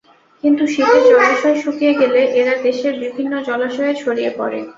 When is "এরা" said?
2.39-2.53